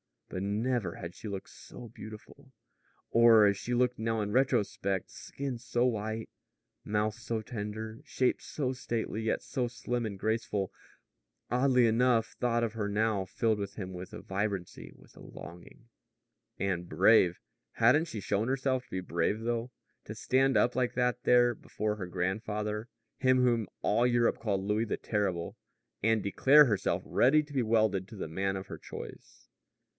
But 0.29 0.41
never 0.41 0.95
had 0.95 1.13
she 1.13 1.27
looked 1.27 1.49
so 1.49 1.89
beautiful 1.89 2.53
or 3.11 3.45
as 3.45 3.55
she 3.57 3.73
looked 3.73 3.99
now 3.99 4.21
in 4.21 4.31
retrospect 4.31 5.11
skin 5.11 5.59
so 5.59 5.85
white, 5.85 6.29
mouth 6.85 7.15
so 7.15 7.41
tender, 7.41 7.99
shape 8.05 8.41
so 8.41 8.71
stately, 8.71 9.23
yet 9.23 9.43
so 9.43 9.67
slim 9.67 10.05
and 10.05 10.17
graceful. 10.17 10.71
Oddly 11.51 11.85
enough, 11.85 12.35
thought 12.39 12.63
of 12.63 12.73
her 12.73 12.87
now 12.87 13.25
filled 13.25 13.69
him 13.73 13.93
with 13.93 14.13
a 14.13 14.21
vibrancy, 14.21 14.93
with 14.95 15.15
a 15.17 15.19
longing. 15.19 15.89
And 16.57 16.89
brave! 16.89 17.41
Hadn't 17.73 18.05
she 18.05 18.21
shown 18.21 18.47
herself 18.47 18.85
to 18.85 18.89
be 18.89 19.01
brave 19.01 19.41
though 19.41 19.69
to 20.05 20.15
stand 20.15 20.55
up 20.57 20.75
like 20.75 20.93
that 20.95 21.23
there 21.25 21.53
before 21.53 21.97
her 21.97 22.07
grandfather, 22.07 22.87
him 23.17 23.43
whom 23.43 23.67
all 23.81 24.07
Europe 24.07 24.39
called 24.39 24.63
Louis 24.63 24.85
the 24.85 24.97
Terrible, 24.97 25.57
and 26.01 26.23
declare 26.23 26.65
herself 26.65 27.03
ready 27.05 27.43
to 27.43 27.53
be 27.53 27.61
welded 27.61 28.07
to 28.07 28.15
the 28.15 28.29
man 28.29 28.55
of 28.55 28.67
her 28.67 28.79
choice! 28.79 29.49